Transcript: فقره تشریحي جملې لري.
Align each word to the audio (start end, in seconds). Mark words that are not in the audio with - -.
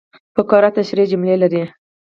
فقره 0.35 0.69
تشریحي 0.77 1.09
جملې 1.11 1.35
لري. 1.41 1.63